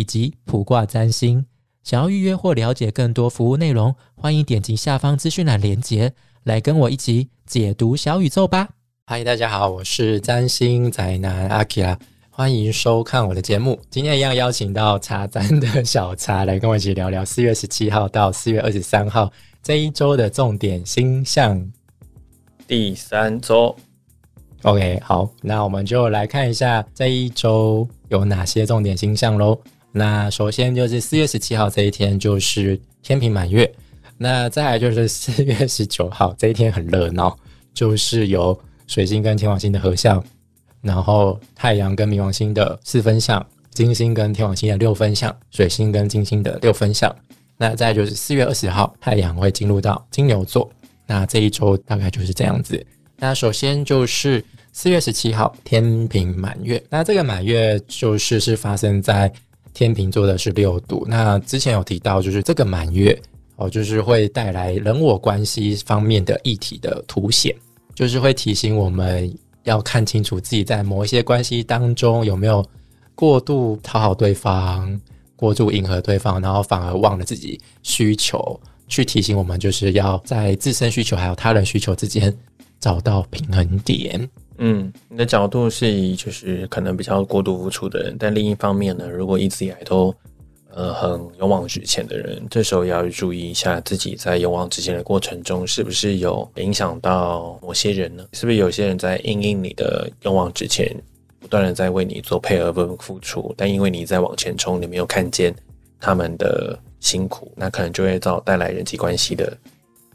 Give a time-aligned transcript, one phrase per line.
[0.00, 1.44] 以及卜卦占星，
[1.84, 8.70] 想要预约或了解更多服务内容，欢迎点击下方资讯栏连接，来跟我一起解读小宇宙吧。
[9.04, 11.98] 嗨，大家好，我是占星宅男阿 k 拉，
[12.30, 13.78] 欢迎收看我的节目。
[13.90, 19.30] 今天一样邀请到茶占的小茶来跟我一起聊聊四月十七号到四月二十三号
[19.62, 21.70] 这一周的重点星象。
[22.66, 23.76] 第三周
[24.62, 29.60] ，OK，好，那我们就来看一下这一周有哪些重点星象喽。
[29.92, 33.68] 那首先就是四月十七号这一天就是天平满月，
[34.16, 37.36] 那再来就是四月十九号这一天很热闹，
[37.74, 38.56] 就是有
[38.86, 40.22] 水星跟天王星的合相，
[40.80, 47.12] 然后太阳跟冥王星的四分相，金星跟天王星的六分相，水星跟金星的六分相。
[47.58, 50.70] 那再就是四月二十号太阳会进入到金牛座，
[51.06, 52.86] 那这一周大概就是这样子。
[53.16, 54.42] 那首先就是
[54.72, 59.32] 四月十七号天平满月，那这个满月就是是发生在。
[59.72, 63.18] 天平座的是六度，那之前有提到，就是这个满月
[63.56, 67.54] 哦，就是会带来人我关系方面的议题的凸显，
[67.94, 69.32] 就是会提醒我们
[69.64, 72.64] 要看清楚自己在某一些关系当中有没有
[73.14, 75.00] 过度讨好对方、
[75.36, 82.34] 过度迎合对方，然后反而忘了自己需求，去提醒我们就是要在自身需求还有他人需求之间
[82.80, 84.28] 找到平衡点。
[84.62, 90.14] 嗯，你的角度是以就是可能比较过度付出的人，但另一方面呢，如果一直以来都
[90.74, 98.22] 呃很勇往直前的人，这时候也要注意一下自己在勇往直前的过程中，是不是有影响到某些人呢？
[98.34, 100.94] 是不是有些人在应应你的勇往直前，
[101.40, 105.54] 不断的在为你做配合跟付出，但因为你在往前冲，你没有看见
[105.98, 109.56] 他们的辛苦，那可能就会造带来人际关系的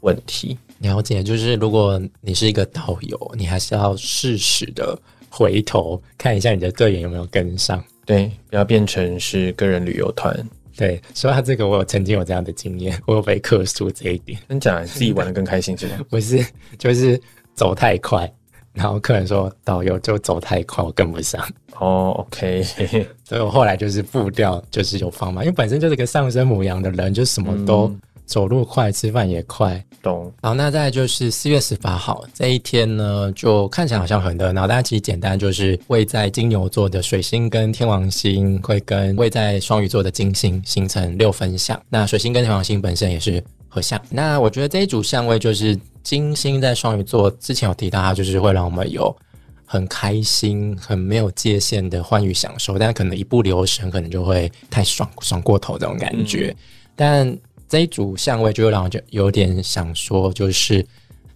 [0.02, 0.56] 问题。
[0.78, 4.98] 了解，就是如果你是一个导游，你还是要适时的
[5.30, 10.36] 回头看一下你的队员有没有跟上，对，不要变成是个人旅游团。
[10.76, 14.38] 对，说到这个，我有曾经有这样的经验，我有被克诉这一点。
[14.48, 14.84] 真假？
[14.84, 15.98] 自己玩的更开心是吗？
[16.10, 16.44] 不是，
[16.78, 17.18] 就是
[17.54, 18.30] 走太快，
[18.74, 21.42] 然后客人说导游就走太快，我跟不上。
[21.78, 22.62] 哦，OK，
[23.24, 27.90] 所以我后来就是步调就是有放慢，因为本身就是个上升母羊的人，就什么都。
[28.26, 30.32] 走路快，吃饭也快，懂。
[30.42, 41.80] 好，那再就是四月十八号这一天呢，就看起来好像很热闹，但其实简单就是位在金牛座的水星跟天王星会跟位在双鱼座的金星形成六分相。
[41.88, 44.00] 那水星跟天王星本身也是合相。
[44.10, 49.16] 那我觉得这一组相位就是金星在双鱼座之前有提到，它就是会让我们有
[49.64, 56.54] 很开心、很没有界限的欢愉享受，但可能一不留神，可能就会太爽爽过头这种感觉，
[56.96, 57.38] 但。
[57.68, 60.86] 这一组相位就让我就有点想说，就是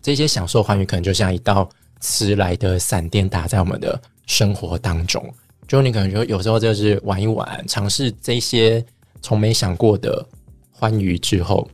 [0.00, 1.68] 这些享受欢愉，可能就像一道
[2.00, 5.22] 迟来的闪电打在我们的生活当中。
[5.66, 8.84] 就你可能就有时候就是玩一玩，尝试这些
[9.22, 10.24] 从没想过的
[10.72, 11.68] 欢愉之后，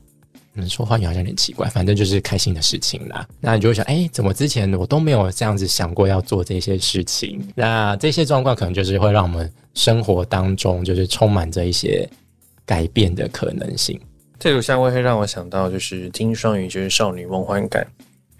[0.55, 3.27] 嗯，说欢愉好像有点奇怪，反正就是开心的事情啦。
[3.41, 7.41] 那你就会想，哎，怎么之前我都没有这样子想过要做这些事情？
[7.55, 12.06] 那这些状况可能就是会让我们生活当中就是充满着一些
[12.67, 13.99] 改变的可能性。
[14.39, 17.87] 这组香味会让我想到，就是金双鱼，就是少女梦幻感，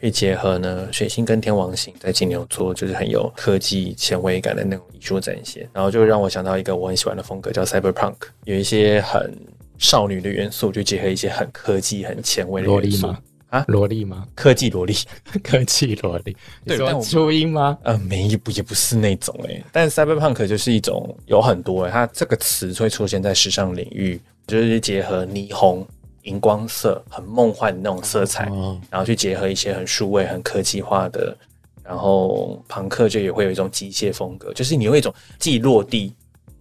[0.01, 5.69] 可以结合呢水星跟天王星在金牛座，就是很有科技前卫感的那种艺术展现。
[5.73, 8.15] 然后就让我想到一个我很喜欢的风格，叫 cyberpunk，
[8.45, 9.35] 有一些很
[9.79, 13.19] 少女的元素，就结合一些很科技、很前卫的萝莉吗？
[13.49, 14.27] 啊，萝莉吗？
[14.35, 14.95] 科技萝莉，
[15.43, 16.37] 科技萝莉。
[16.67, 17.79] 对，但初音吗？
[17.85, 19.65] 呃，没不也不是那种诶。
[19.73, 24.21] 但 cyberpunk 就是一种有很多，它这个词会出现在时尚领域。
[24.47, 25.87] 就是结合霓虹、
[26.23, 28.45] 荧光色，很梦幻的那种色彩，
[28.91, 31.37] 然后去结合一些很数位、很科技化的，
[31.83, 36.15] 然后朋克就也会有一种机械风格，就是你有一种既落地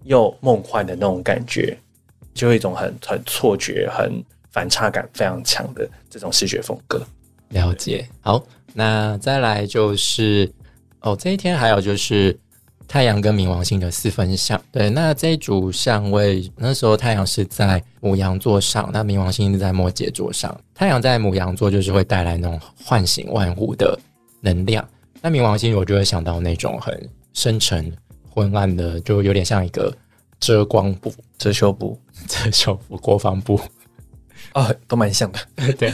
[0.03, 1.77] 又梦幻的那种感觉，
[2.33, 7.05] 就有一种很很错觉、很反差感非常强的这种视觉风格。
[7.49, 8.07] 了解。
[8.21, 8.43] 好，
[8.73, 10.51] 那再来就是
[11.01, 12.35] 哦，这一天还有就是。
[12.87, 20.55] 太阳跟冥王星的四分相，对，那这一组相位，那时候太阳是在母羊座上，那冥王星是在摩羯座上。
[20.73, 23.99] 太阳在母羊座就是会带来那种唤醒万物的
[24.41, 24.87] 能量，
[25.21, 27.91] 那冥王星我就会想到那种很深沉、
[28.29, 29.95] 昏暗的，就有点像一个
[30.39, 31.99] 遮光布、遮羞布。
[32.27, 33.59] 遮羞布、国防部，
[34.53, 35.39] 哦，都蛮像的。
[35.73, 35.91] 对，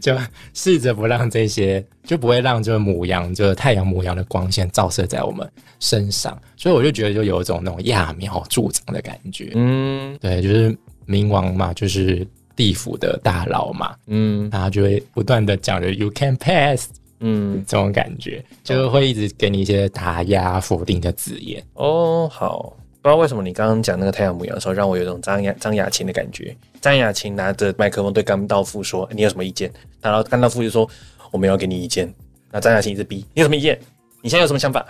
[0.00, 0.16] 就
[0.52, 5.48] 试着不让这些，就不会让这个母羊，就是太阳母羊的光线照射在我们
[5.80, 9.52] 身上，所以我就觉得就有一种那种揠苗助长的感觉。
[9.54, 10.76] 嗯对，就是
[11.06, 16.88] 冥王嘛，就是地府的大佬嘛，嗯然后就会不断的讲着 “you can pass”
[17.20, 21.64] 嗯，这种感觉，就会一直给你一些打压、否定的字眼。
[21.74, 22.76] 哦，好。
[23.02, 26.56] 不知道为什么你刚刚讲那个太阳母羊的时候，让我有一种张雅张雅琴的感觉。
[26.80, 29.68] 张雅琴拿着麦克风对甘道夫说：“你有什么意见？”
[30.00, 30.88] 然后甘道夫就说
[31.32, 32.12] ：“我没有给你意见。”
[32.52, 33.76] 那张雅琴一直逼：“你有什么意见？
[34.20, 34.86] 你现在有什么想法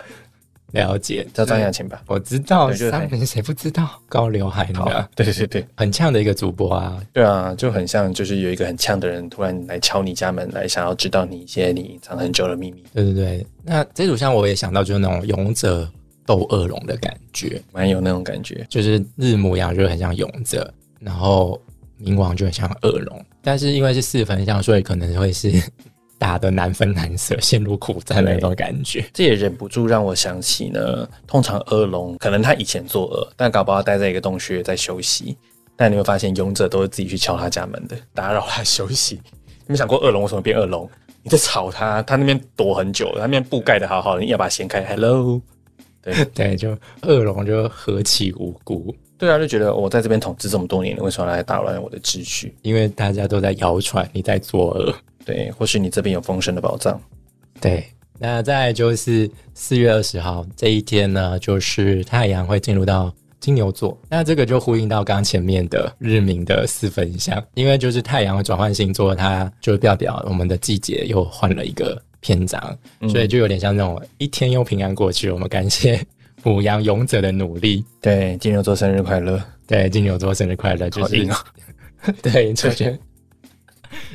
[0.73, 2.03] 了解，？”叫张雅琴吧。
[2.05, 13.47] 我知道，三人谁不知道高刘海那好个，对对对对很呛的一个主播啊，对啊，就很像就是有一个很呛的人突然来敲你家门，来想要知道你一些你隐藏很久的秘密，对对对。
[13.63, 15.89] 那这组像我也想到就是那种勇者
[16.25, 18.65] 斗恶龙的感觉，蛮有那种感觉。
[18.69, 21.59] 就是日母羊就很像勇者，然后
[22.01, 25.51] 冥王就很像恶龙，但是因为是四分相，所以可能会是
[26.17, 29.05] 打的难分难舍，陷入苦战的那种感觉。
[29.13, 35.37] 这也忍不住让我想起呢，通常恶龙可能他以前作恶，但搞不好待在一个洞穴在休息。
[35.75, 39.19] 但你会发现，勇者都是自己去敲他家门的，打扰他休息。
[39.65, 40.87] 你们想过恶龙为什么变恶龙？
[41.23, 45.41] 你在吵他，他那边躲很久，他那边布盖的好好的，你要把它掀开，Hello。
[46.03, 52.53] 对 对，就恶龙就何其无辜，对啊，就觉得我在这边统治这么多年了，为什么来打乱我的秩序？
[52.61, 54.93] 因为大家都在谣传你在作恶。
[55.25, 56.99] 对，或许你这边有丰盛的宝藏。
[57.61, 57.85] 对，
[58.19, 63.09] 那再就是四月二十号这一天呢，就是太阳会进入到
[63.39, 63.97] 金牛座。
[64.09, 72.79] 那这个就呼应到刚刚前面的日明的四分相，因为就是太阳转换星座，它就代表我们的季节又换了一个篇章，
[73.09, 75.29] 所以就有点像那种一天又平安过去。
[75.29, 76.01] 我们感谢
[76.41, 77.83] 母羊勇者的努力。
[78.01, 79.39] 对，金牛座生日快乐！
[79.67, 80.89] 对，金牛座生日快乐！
[80.89, 81.27] 就是
[82.23, 82.99] 对，就是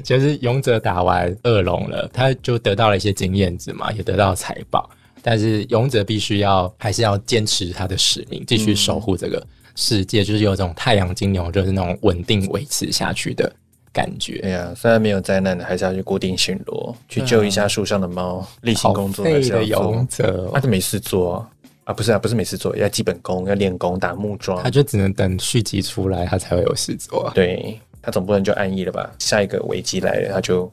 [0.03, 4.89] 就是勇者打完恶龙了，他就得到了一些经验值嘛，也得到财宝。
[5.21, 9.45] 但是勇者必须要还是要坚持他的使命，继续守护这个
[9.75, 13.53] 世界，就是有种太阳金牛，就是那种稳定维持下去的
[13.99, 14.39] 感觉。
[14.41, 20.07] 对呀、虽然没有灾难，还是要去固定巡逻，去救一下树上的猫，例行工作还是要做勇。
[20.09, 21.51] 者他，就没事做啊
[21.85, 24.71] 啊，不是啊，不是没事做，要基本功，要练功，打木桩他。
[24.71, 27.31] 就只能等续集出来，他才会有事做。
[27.35, 29.11] 对他总不能就安逸了吧？
[29.19, 30.71] 下一个危机来了，他就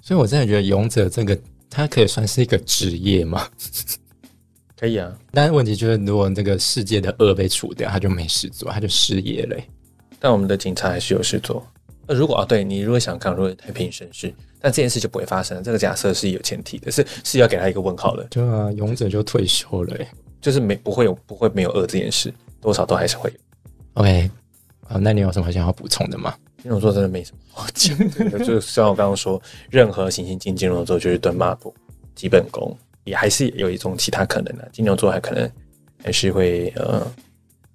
[0.00, 1.38] 所以我真的觉得勇者这个，
[1.68, 3.46] 他可以算是一个职业吗。
[4.78, 5.12] 可以啊。
[5.32, 9.68] 但是问题就是，如果这个世界的恶被除掉，他就没事做，他就失业了欸、
[10.18, 11.64] 但我们的警察还是有事做。
[12.06, 15.62] 呃，如果啊，对你如果想看，如果太平盛世，但这件事就不会发生。
[15.62, 20.08] 这个假设是有前提的，是是要给他一个问号的，对啊，勇者就退休了、欸。
[20.40, 22.30] 就是没不会有不会没有恶这件事，
[22.60, 23.36] 多少都还是会有。
[23.94, 24.30] OK，
[24.86, 26.34] 好，那你有什么想要补充的吗？
[26.62, 29.40] 金牛座真的没什么好讲的，就像我刚刚说，
[29.70, 31.74] 任何行星进金牛座就是蹲马步，
[32.14, 34.68] 基本功，也还是有一种其他可能的。
[34.70, 35.50] 金牛座还可能
[36.02, 37.10] 还是会呃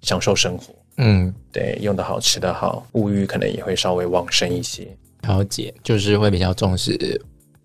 [0.02, 4.86] 享受生活，嗯，对，用的好，吃的好，物欲可能也会稍微旺盛一些。
[5.22, 7.20] 了解，就是会比较重视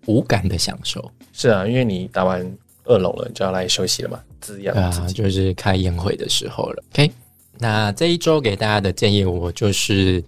[0.06, 1.10] 无感的享受。
[1.32, 2.40] 是啊，因为你打完
[2.84, 5.06] 二龙了，你就要来休息了嘛，滋养对啊。
[5.14, 6.82] 就是开宴会的时候了。
[6.94, 7.10] OK，
[7.58, 10.22] 那这一周给大家的建议，我就是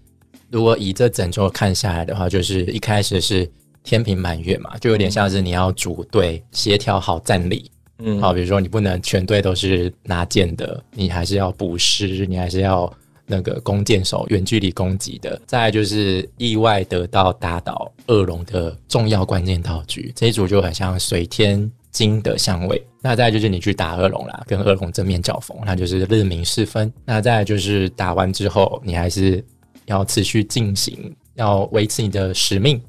[0.51, 3.51] 如果以这整周看下来的话，就是一开始是
[3.83, 7.71] 天平满月嘛，就有点像是你要组队协调好战力。
[8.01, 12.93] 嗯，好，比如说你不能全队都是拿剑的，你还是要捕食，你还是要
[13.29, 15.41] 那个弓箭手远距离攻击的。
[15.47, 22.83] 再就是意外得到打倒恶龙的重要关键道具，这一组就很像水天金的相位。
[23.01, 26.93] 那再就是你去打恶龙啦，跟恶龙正面交锋，那就是日明四分。
[27.05, 29.45] 那再就是打完之后，你还是
[29.87, 32.81] 要持续进行，要维持你的使命。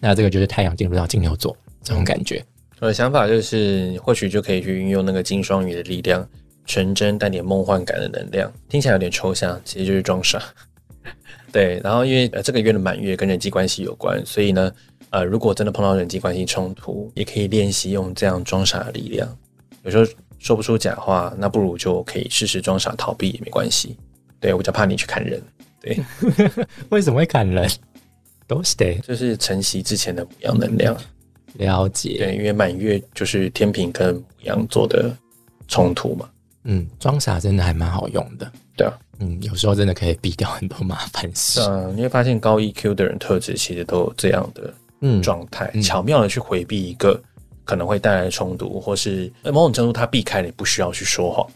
[0.00, 2.42] 那这个就是太阳进入到金牛座这种感觉。
[2.80, 6.26] 我的想法就是，或许就可以去运用那个金双鱼的力量，
[6.70, 10.40] 纯真带点梦幻感的能量，听起来有点抽象，其实就是装傻。
[11.50, 14.72] 对，然后因为呃这个月的满月跟人际关系有关，所以呢，
[15.10, 19.36] 呃，如果真的碰到人际关系冲突，也可以练习用这样装傻的力量。
[19.82, 20.04] 有时候
[20.38, 23.96] 说不出假话，那不如就可以试试装傻逃避也没关系。
[24.38, 25.42] 对我比较怕你去砍人，
[25.80, 25.98] 对
[26.90, 27.68] 为什么会砍人？
[28.46, 30.96] 都是得 就是晨曦之前的母羊能量。
[31.54, 32.16] 了解。
[32.18, 35.12] 对，因为满月就是天平跟母羊座的
[35.66, 36.30] 冲突嘛。
[36.64, 38.50] 嗯，装傻真的还蛮好用的。
[38.76, 41.60] 对啊，嗯，有时候真的可以避掉很多麻烦事。
[41.60, 47.20] 嗯，你会发现高 EQ 的人特质其实都有这样的嗯，状态，嗯巧妙的去回避一个
[47.64, 51.46] 可能会带来冲突，或是呃某种程度他避开了，你不需要去说谎。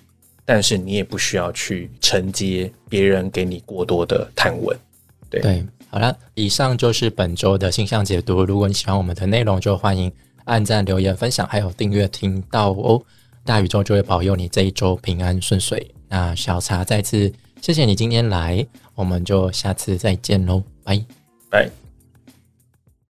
[0.46, 4.76] 但是你也不需要去承接别人给你过多的探问。
[5.30, 8.44] 对对，好了，以上就是本周的星象解读。
[8.44, 10.12] 如果你喜欢我们的内容，就欢迎
[10.44, 13.02] 按赞、留言、分享，还有订阅频道哦。
[13.44, 15.94] 大宇宙就会保佑你这一周平安顺遂。
[16.08, 21.04] 那小茶再次谢谢你今天来，我们就下次再见喽，拜
[21.50, 21.83] 拜。